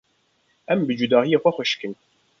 Em 0.71 0.79
bi 0.87 0.93
cudahiyên 0.99 1.41
xwe 1.43 1.51
xweşik 1.55 1.81
in. 1.87 1.93